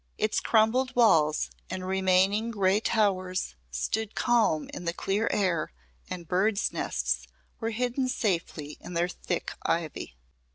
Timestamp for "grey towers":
2.49-3.53